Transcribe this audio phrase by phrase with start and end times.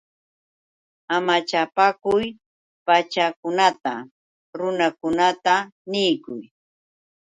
[1.15, 2.25] ¡Amachapaakuy
[2.85, 3.93] Pachamamata!
[4.57, 5.55] Runakunata
[5.91, 6.41] niykuy.